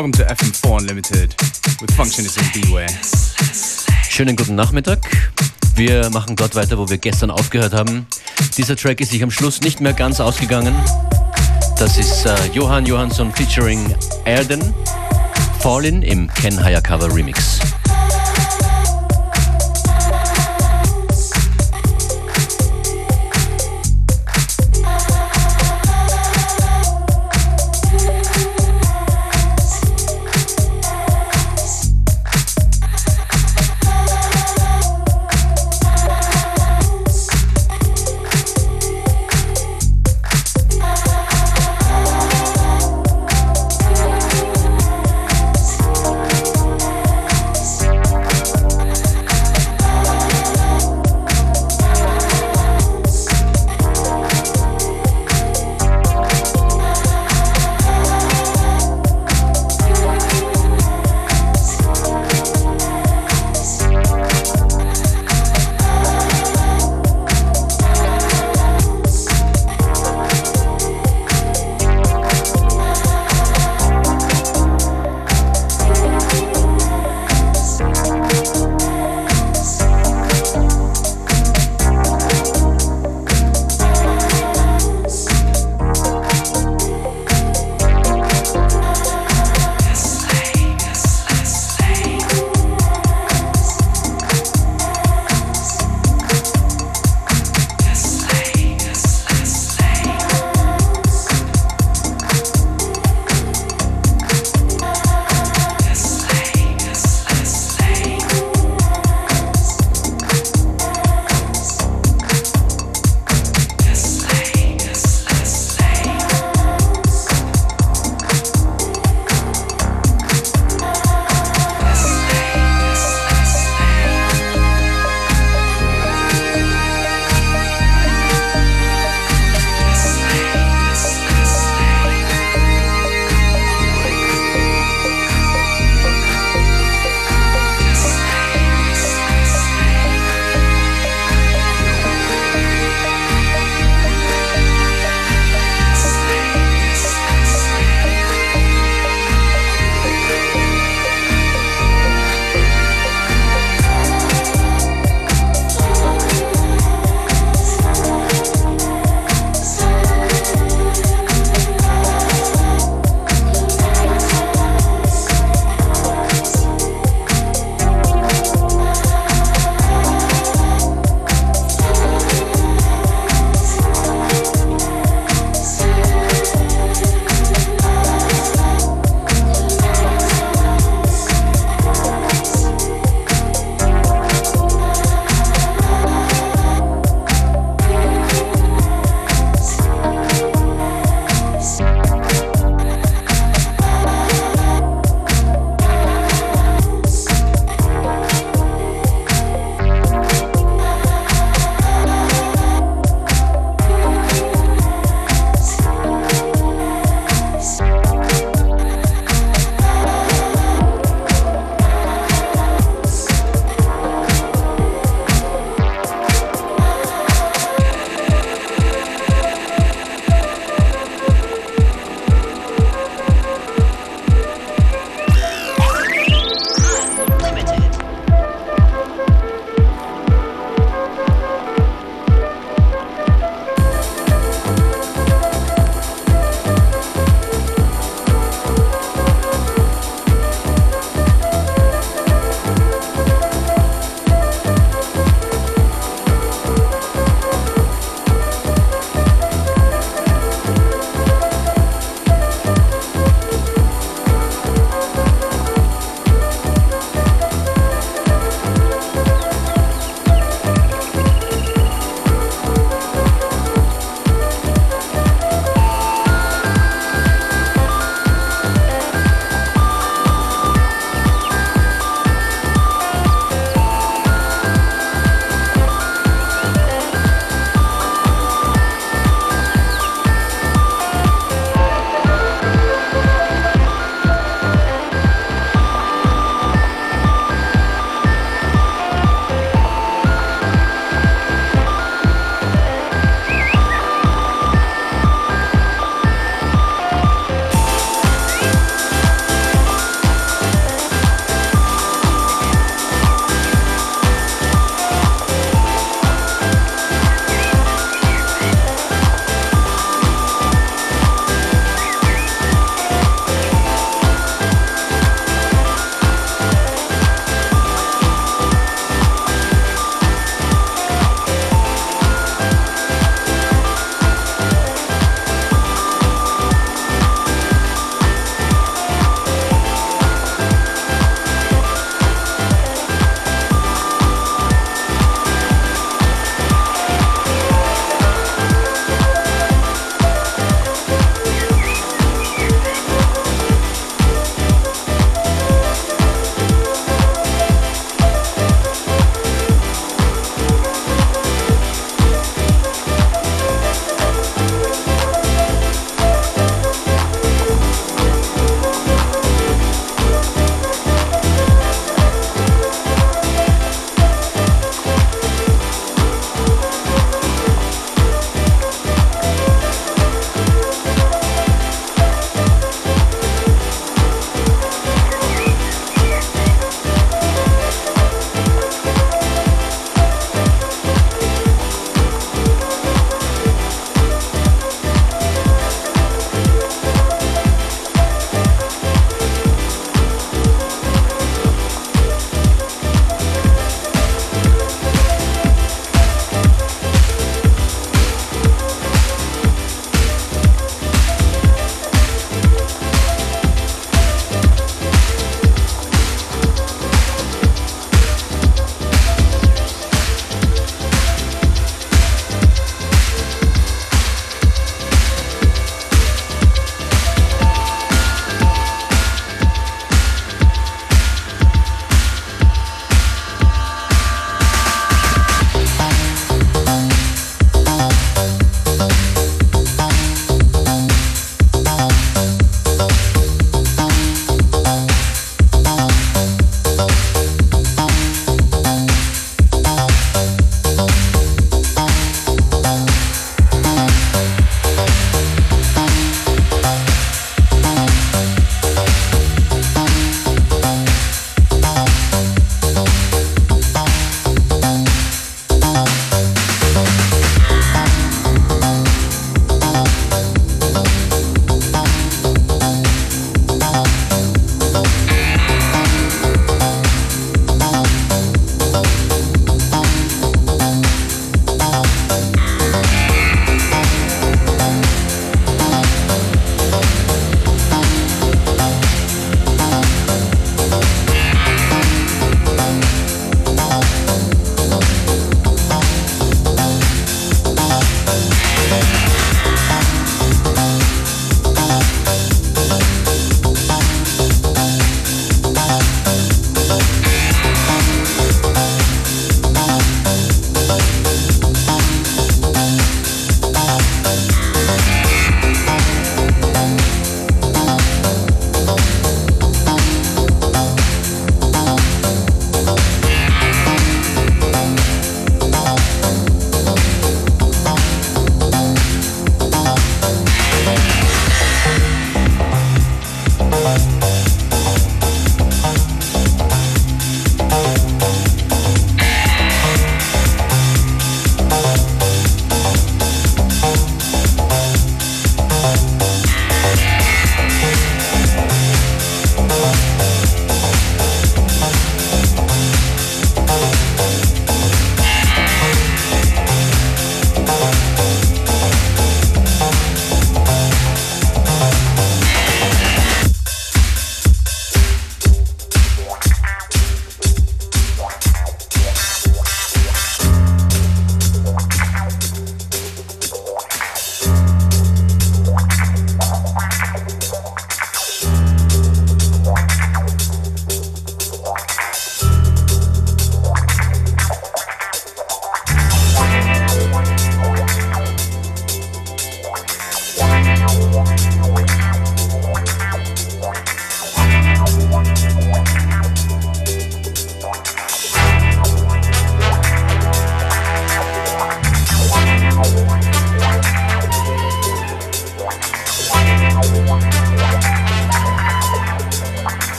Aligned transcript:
welcome 0.00 0.12
to 0.12 0.24
FM4 0.24 0.78
Unlimited 0.78 1.34
with 1.82 1.90
Functionist 1.94 2.38
and 2.38 2.50
Beware. 2.54 2.88
Schönen 4.08 4.34
guten 4.34 4.54
Nachmittag. 4.54 4.98
Wir 5.74 6.08
machen 6.08 6.36
dort 6.36 6.54
weiter, 6.54 6.78
wo 6.78 6.88
wir 6.88 6.96
gestern 6.96 7.30
aufgehört 7.30 7.74
haben. 7.74 8.06
Dieser 8.56 8.76
Track 8.76 9.02
ist 9.02 9.10
sich 9.10 9.22
am 9.22 9.30
Schluss 9.30 9.60
nicht 9.60 9.82
mehr 9.82 9.92
ganz 9.92 10.18
ausgegangen. 10.18 10.74
Das 11.78 11.98
ist 11.98 12.24
äh, 12.24 12.34
Johann 12.54 12.86
Johansson 12.86 13.30
featuring 13.30 13.94
Erden, 14.24 14.74
Fallin 15.58 16.00
im 16.00 16.32
Ken 16.32 16.58
Hayakawa 16.58 17.04
Remix. 17.04 17.60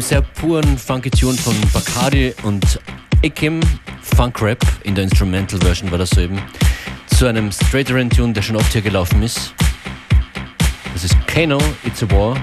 Einem 0.00 0.08
sehr 0.08 0.22
puren 0.22 0.78
Funky 0.78 1.10
Tune 1.10 1.36
von 1.36 1.54
Bacardi 1.74 2.34
und 2.44 2.80
Ikim, 3.20 3.60
Funk 4.00 4.40
Rap, 4.40 4.64
in 4.84 4.94
der 4.94 5.04
Instrumental 5.04 5.60
Version 5.60 5.90
war 5.90 5.98
das 5.98 6.10
so 6.10 6.22
eben, 6.22 6.40
zu 7.06 7.26
einem 7.26 7.52
straighteren 7.52 8.08
Tune, 8.08 8.32
der 8.32 8.40
schon 8.40 8.56
oft 8.56 8.72
hier 8.72 8.80
gelaufen 8.80 9.22
ist. 9.22 9.52
Das 10.94 11.04
ist 11.04 11.14
Kano, 11.26 11.58
It's 11.84 12.02
a 12.02 12.10
War 12.12 12.34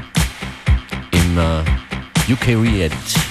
im 1.12 1.38
uh, 1.38 2.32
UK 2.32 2.50
Re-Edit. 2.50 3.27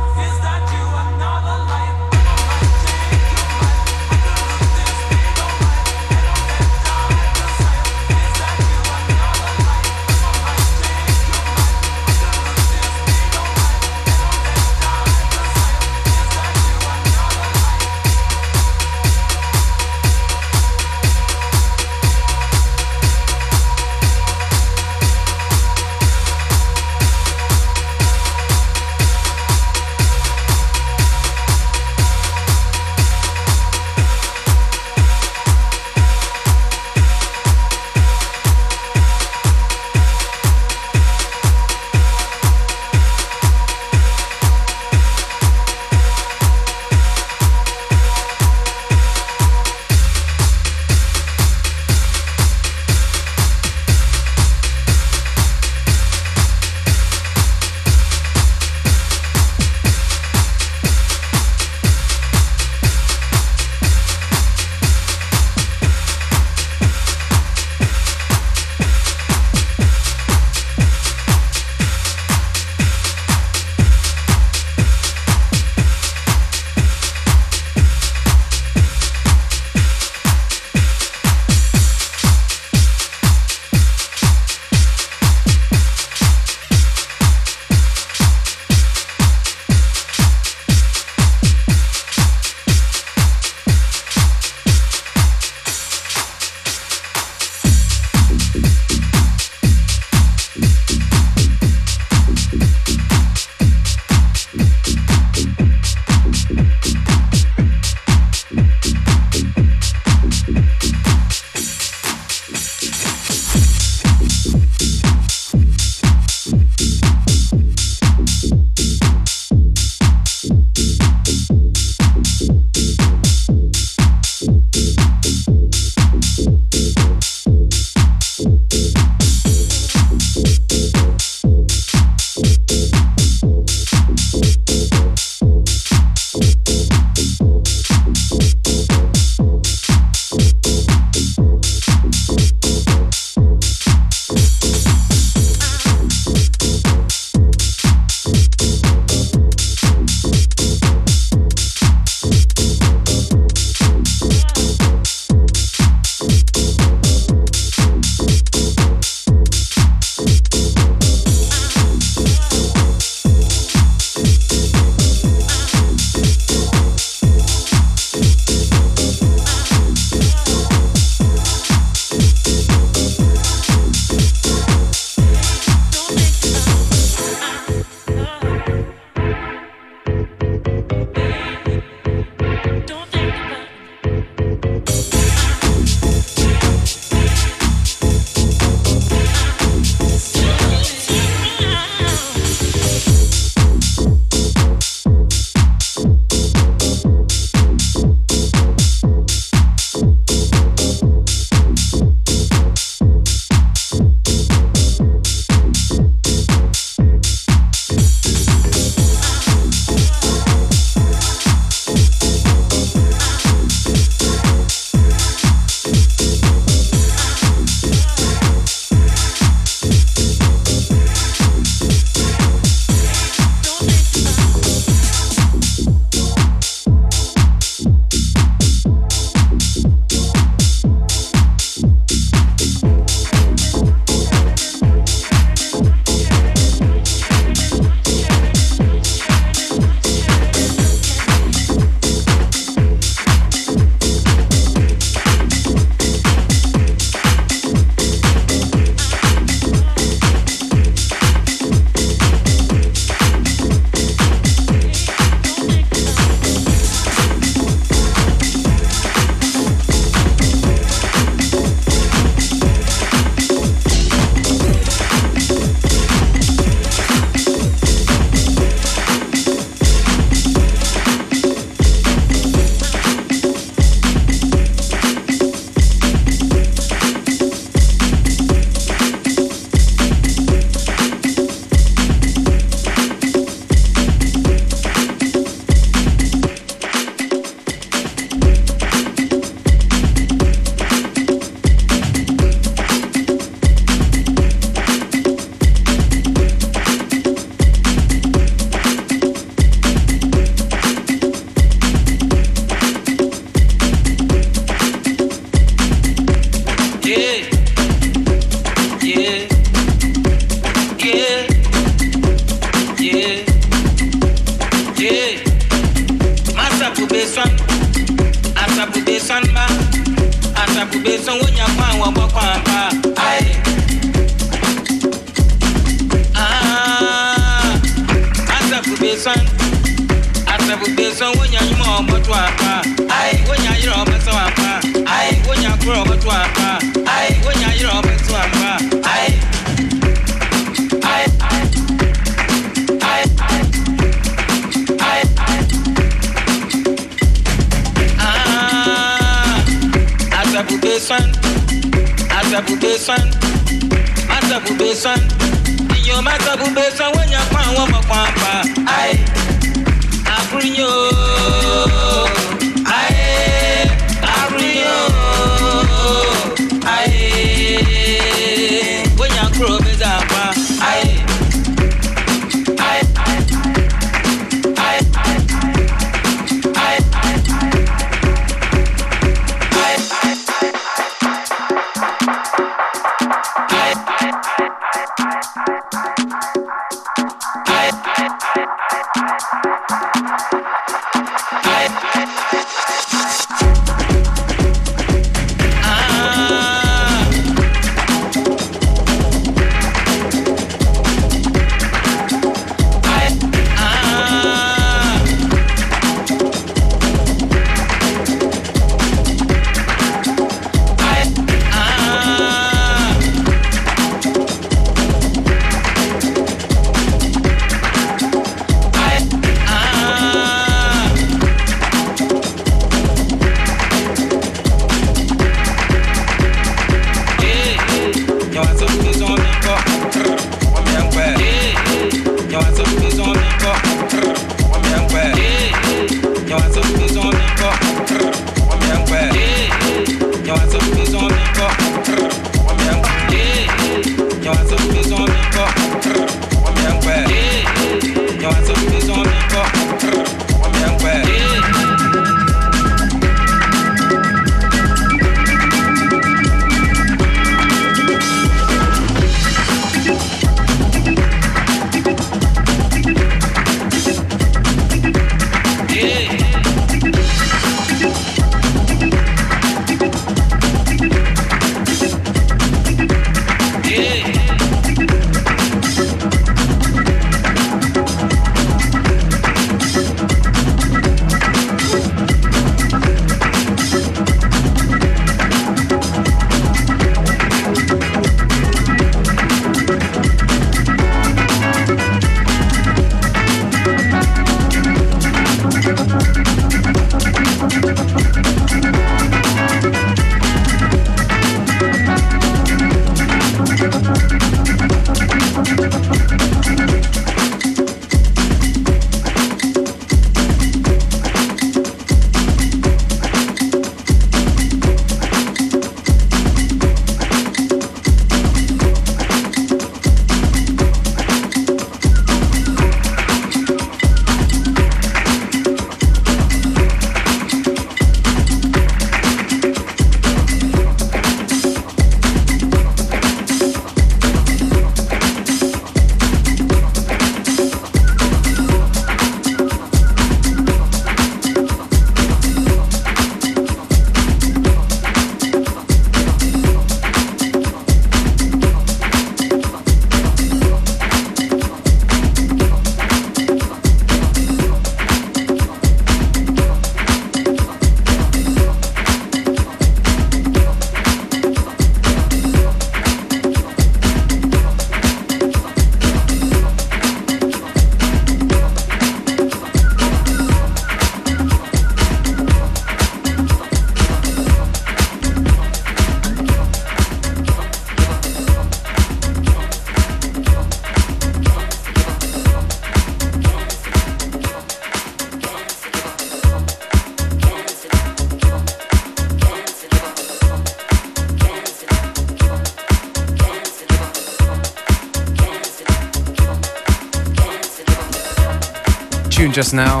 Just 599.52 599.74
now 599.74 600.00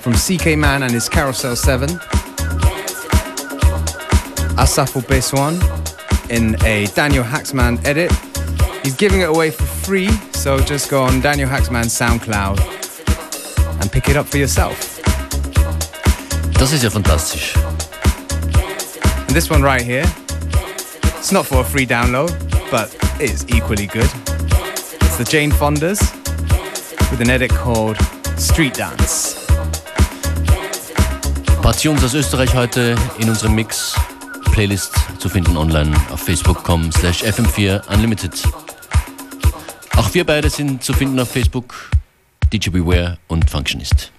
from 0.00 0.14
CK 0.14 0.56
Man 0.56 0.82
and 0.84 0.90
his 0.90 1.06
Carousel 1.06 1.54
7. 1.54 1.88
Asafo 4.56 5.02
Beswan 5.06 5.60
in 6.30 6.56
a 6.64 6.86
Daniel 6.94 7.22
Haaksman 7.22 7.84
edit. 7.84 8.10
He's 8.82 8.96
giving 8.96 9.20
it 9.20 9.28
away 9.28 9.50
for 9.50 9.64
free, 9.64 10.08
so 10.32 10.58
just 10.60 10.88
go 10.88 11.02
on 11.02 11.20
Daniel 11.20 11.46
Haaksman's 11.46 11.92
SoundCloud 11.92 12.58
and 13.82 13.92
pick 13.92 14.08
it 14.08 14.16
up 14.16 14.26
for 14.26 14.38
yourself. 14.38 14.98
Das 16.54 16.72
ist 16.72 16.82
ja 16.82 16.88
fantastisch. 16.88 17.54
And 19.26 19.36
this 19.36 19.50
one 19.50 19.62
right 19.62 19.82
here, 19.82 20.06
it's 21.18 21.32
not 21.32 21.44
for 21.44 21.60
a 21.60 21.64
free 21.64 21.84
download, 21.84 22.32
but 22.70 22.96
it's 23.20 23.44
equally 23.48 23.86
good. 23.86 24.10
It's 25.02 25.18
the 25.18 25.24
Jane 25.28 25.52
Fondas 25.52 26.00
with 27.10 27.20
an 27.20 27.28
edit 27.28 27.50
called 27.50 27.98
Street 28.40 28.78
Dance. 28.78 29.36
Tunes 31.82 32.04
aus 32.04 32.14
Österreich 32.14 32.54
heute 32.54 32.94
in 33.18 33.28
unserem 33.28 33.54
Mix. 33.54 33.94
Playlist 34.52 34.94
zu 35.18 35.28
finden 35.28 35.56
online 35.56 35.94
auf 36.10 36.20
facebook.com 36.20 36.90
slash 36.92 37.22
fm4 37.22 37.86
unlimited. 37.92 38.32
Auch 39.96 40.12
wir 40.14 40.24
beide 40.24 40.50
sind 40.50 40.82
zu 40.82 40.92
finden 40.92 41.20
auf 41.20 41.30
Facebook, 41.30 41.90
DJ 42.52 42.70
Beware 42.70 43.18
und 43.28 43.48
Functionist. 43.48 44.10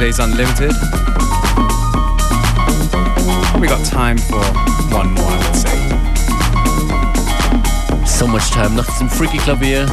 Today's 0.00 0.18
Unlimited. 0.18 0.72
We 3.60 3.68
got 3.68 3.84
time 3.84 4.16
for 4.16 4.40
one 4.96 5.12
more, 5.12 5.28
I 5.28 5.36
would 5.36 5.54
say. 5.54 5.76
So 8.06 8.26
much 8.26 8.50
time 8.50 8.76
nach 8.76 8.86
diesem 8.86 9.10
Freaky 9.10 9.36
Klavier. 9.36 9.86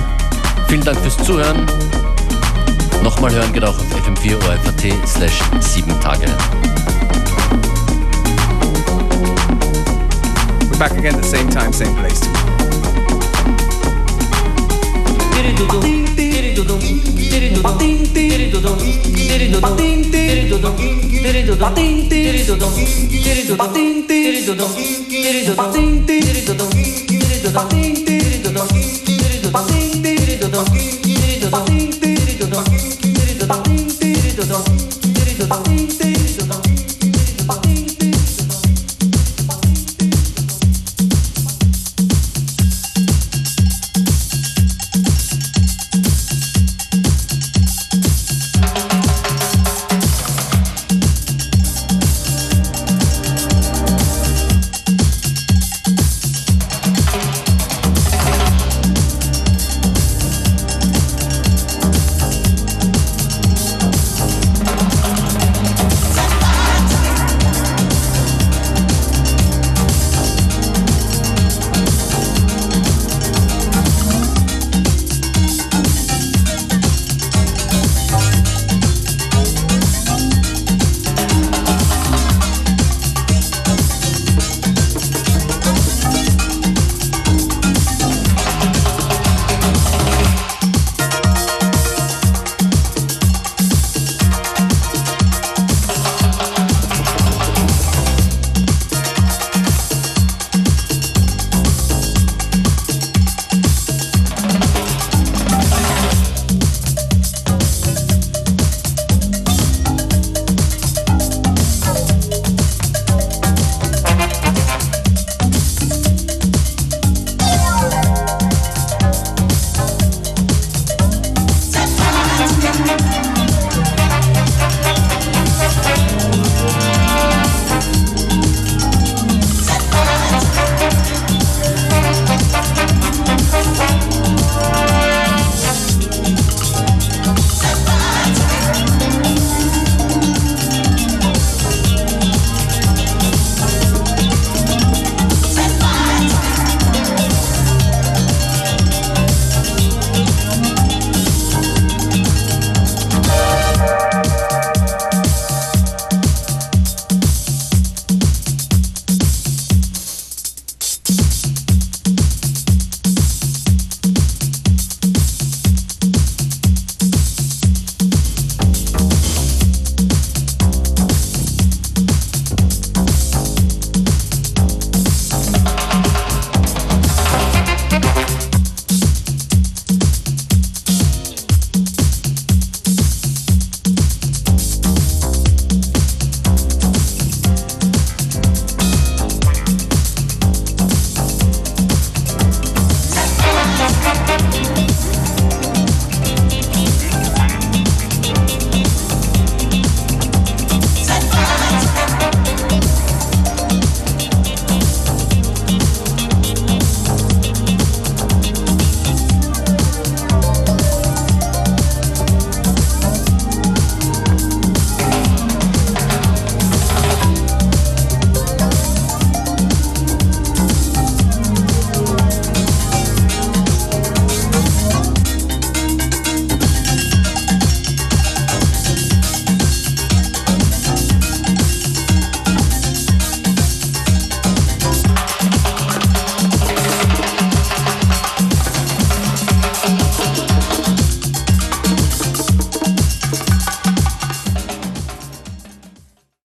Vielen 0.70 0.86
Dank 0.86 0.97
fürs 0.99 1.18
Zuhören. 1.18 1.66
Nochmal 3.03 3.34
hören 3.34 3.51
geht 3.51 3.66
auch 3.66 3.78
auf 3.78 3.95
fm4 4.08 4.36
ORFAT 4.47 5.05
slash 5.05 5.41
7 5.60 5.99
Tage. 5.99 6.28
We're 10.70 10.80
back 10.80 10.93
again 10.93 11.16
at 11.16 11.22
the 11.22 11.28
same 11.28 11.49
time, 11.49 11.74
same 11.74 11.93
place. 11.97 12.22
Ba-ding, 23.57 23.97